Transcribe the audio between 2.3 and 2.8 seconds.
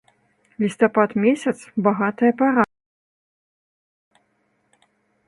пара.